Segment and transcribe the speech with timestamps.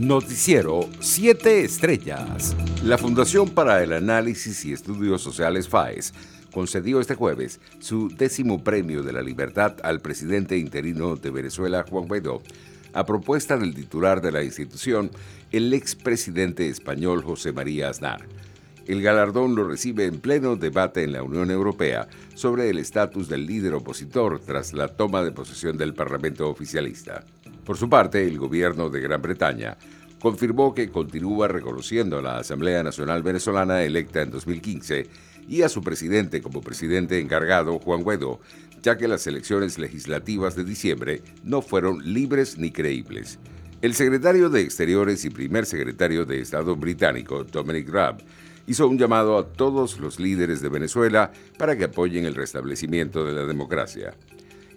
[0.00, 2.56] Noticiero 7 Estrellas.
[2.82, 6.14] La Fundación para el Análisis y Estudios Sociales FAES
[6.50, 12.08] concedió este jueves su décimo premio de la libertad al presidente interino de Venezuela, Juan
[12.08, 12.40] Guaidó,
[12.94, 15.10] a propuesta del titular de la institución,
[15.52, 18.22] el expresidente español José María Aznar.
[18.86, 23.44] El galardón lo recibe en pleno debate en la Unión Europea sobre el estatus del
[23.44, 27.22] líder opositor tras la toma de posesión del Parlamento oficialista.
[27.64, 29.76] Por su parte, el gobierno de Gran Bretaña
[30.20, 35.08] confirmó que continúa reconociendo a la Asamblea Nacional Venezolana electa en 2015
[35.48, 38.40] y a su presidente como presidente encargado, Juan Guaidó,
[38.82, 43.38] ya que las elecciones legislativas de diciembre no fueron libres ni creíbles.
[43.82, 48.18] El secretario de Exteriores y primer secretario de Estado británico, Dominic Raab,
[48.66, 53.32] hizo un llamado a todos los líderes de Venezuela para que apoyen el restablecimiento de
[53.32, 54.14] la democracia.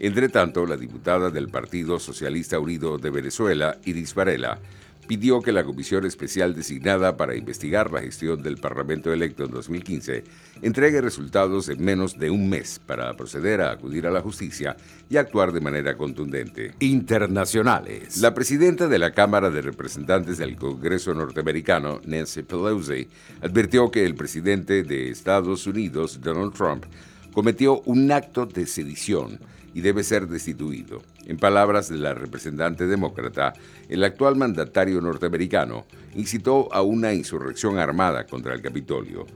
[0.00, 4.58] Entre tanto, la diputada del Partido Socialista Unido de Venezuela, Iris Varela,
[5.06, 10.24] pidió que la comisión especial designada para investigar la gestión del Parlamento electo en 2015
[10.62, 14.76] entregue resultados en menos de un mes para proceder a acudir a la justicia
[15.10, 16.72] y actuar de manera contundente.
[16.78, 18.18] Internacionales.
[18.18, 23.08] La presidenta de la Cámara de Representantes del Congreso norteamericano, Nancy Pelosi,
[23.42, 26.86] advirtió que el presidente de Estados Unidos, Donald Trump,
[27.32, 29.38] cometió un acto de sedición
[29.74, 31.02] y debe ser destituido.
[31.26, 33.52] En palabras de la representante demócrata,
[33.88, 39.26] el actual mandatario norteamericano incitó a una insurrección armada contra el Capitolio.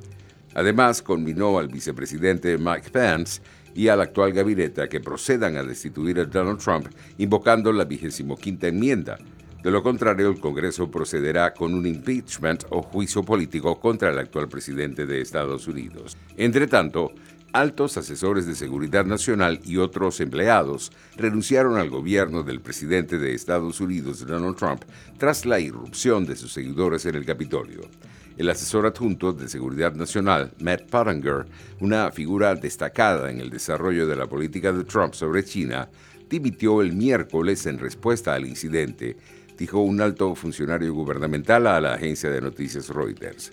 [0.55, 3.43] Además, conminó al vicepresidente Mike Pence
[3.75, 6.87] y al actual gabinete a que procedan a destituir a Donald Trump
[7.19, 9.19] invocando la quinta enmienda.
[9.65, 14.47] De lo contrario, el Congreso procederá con un impeachment o juicio político contra el actual
[14.49, 16.19] presidente de Estados Unidos.
[16.37, 17.13] Entre tanto,
[17.55, 23.81] altos asesores de seguridad nacional y otros empleados renunciaron al gobierno del presidente de Estados
[23.81, 24.83] Unidos, Donald Trump,
[25.19, 27.83] tras la irrupción de sus seguidores en el Capitolio.
[28.37, 31.47] El asesor adjunto de Seguridad Nacional, Matt Pottinger,
[31.79, 35.89] una figura destacada en el desarrollo de la política de Trump sobre China,
[36.29, 39.17] dimitió el miércoles en respuesta al incidente,
[39.57, 43.53] dijo un alto funcionario gubernamental a la agencia de noticias Reuters.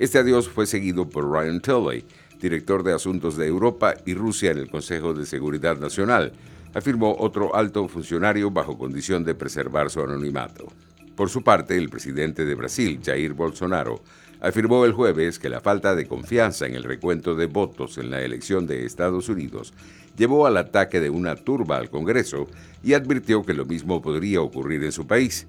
[0.00, 2.04] Este adiós fue seguido por Ryan Tilley,
[2.40, 6.32] director de Asuntos de Europa y Rusia en el Consejo de Seguridad Nacional,
[6.74, 10.66] afirmó otro alto funcionario bajo condición de preservar su anonimato.
[11.14, 14.02] Por su parte, el presidente de Brasil, Jair Bolsonaro,
[14.40, 18.20] afirmó el jueves que la falta de confianza en el recuento de votos en la
[18.20, 19.72] elección de Estados Unidos
[20.16, 22.48] llevó al ataque de una turba al Congreso
[22.82, 25.46] y advirtió que lo mismo podría ocurrir en su país.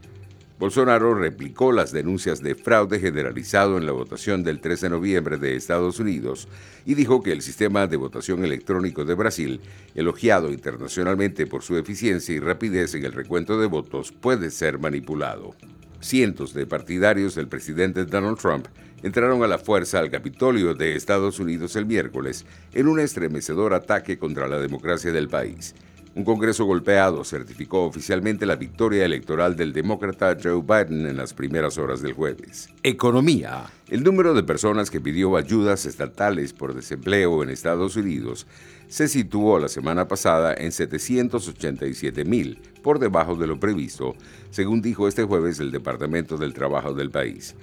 [0.59, 5.55] Bolsonaro replicó las denuncias de fraude generalizado en la votación del 13 de noviembre de
[5.55, 6.47] Estados Unidos
[6.83, 9.61] y dijo que el sistema de votación electrónico de Brasil,
[9.93, 15.53] elogiado internacionalmente por su eficiencia y rapidez en el recuento de votos, puede ser manipulado.
[15.99, 18.65] Cientos de partidarios del presidente Donald Trump
[19.03, 24.17] entraron a la fuerza al Capitolio de Estados Unidos el miércoles en un estremecedor ataque
[24.17, 25.75] contra la democracia del país.
[26.17, 31.77] Un Congreso golpeado certificó oficialmente la victoria electoral del demócrata Joe Biden en las primeras
[31.77, 32.69] horas del jueves.
[32.81, 33.65] Economía.
[33.87, 38.47] El número de personas que pidió ayudas estatales por desempleo en Estados Unidos
[38.87, 44.15] se situó la semana pasada en 787 mil, por debajo de lo previsto,
[44.49, 47.53] según dijo este jueves el Departamento del Trabajo del país.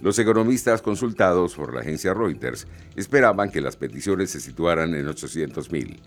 [0.00, 5.72] Los economistas consultados por la agencia Reuters esperaban que las peticiones se situaran en 800
[5.72, 6.00] mil.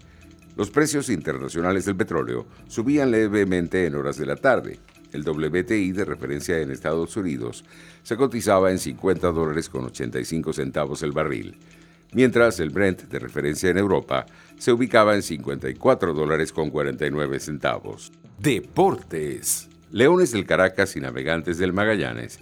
[0.59, 4.77] Los precios internacionales del petróleo subían levemente en horas de la tarde.
[5.13, 7.63] El WTI de referencia en Estados Unidos
[8.03, 11.57] se cotizaba en 50 dólares con 85 centavos el barril,
[12.11, 14.25] mientras el Brent de referencia en Europa
[14.57, 18.11] se ubicaba en 54 dólares con 49 centavos.
[18.37, 19.69] Deportes.
[19.91, 22.41] Leones del Caracas y Navegantes del Magallanes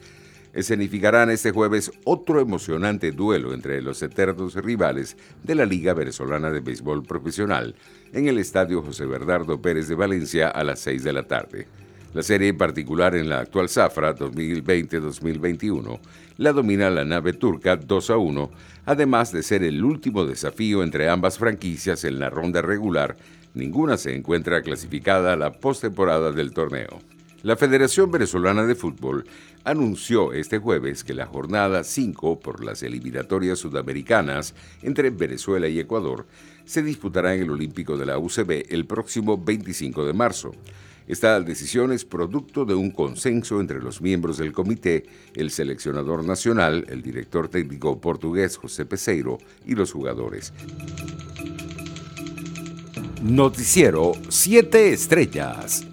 [0.57, 6.62] escenificarán este jueves otro emocionante duelo entre los eternos rivales de la Liga Venezolana de
[6.62, 7.75] Béisbol Profesional
[8.12, 11.68] en el Estadio José Bernardo Pérez de Valencia a las 6 de la tarde.
[12.16, 16.00] La serie en particular en la actual Zafra 2020-2021
[16.38, 18.51] la domina la nave turca 2 a 1,
[18.86, 23.15] además de ser el último desafío entre ambas franquicias en la ronda regular,
[23.53, 27.00] ninguna se encuentra clasificada a la postemporada del torneo.
[27.44, 29.25] La Federación Venezolana de Fútbol
[29.63, 36.25] anunció este jueves que la jornada 5 por las eliminatorias sudamericanas entre Venezuela y Ecuador
[36.66, 40.51] se disputará en el Olímpico de la UCB el próximo 25 de marzo.
[41.07, 45.06] Esta decisión es producto de un consenso entre los miembros del comité,
[45.36, 50.54] el seleccionador nacional, el director técnico portugués José Peseiro y los jugadores.
[53.22, 55.88] Noticiero 7 Estrellas.